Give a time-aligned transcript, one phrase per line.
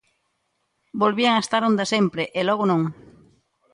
[1.01, 2.81] Volvían a estar onda sempre, e logo non.